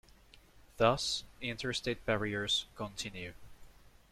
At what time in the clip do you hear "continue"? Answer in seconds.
2.75-3.33